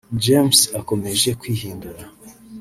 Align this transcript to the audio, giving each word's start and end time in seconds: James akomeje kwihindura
James 0.23 0.59
akomeje 0.79 1.29
kwihindura 1.39 2.03